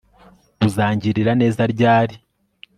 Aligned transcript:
uzangirira 0.67 1.31
neza 1.41 1.61
ryari 1.73 2.15